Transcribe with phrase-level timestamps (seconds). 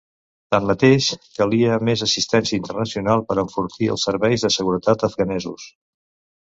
[0.53, 5.73] Tanmateix, calia més assistència internacional per enfortir els serveis de seguretat afganesos.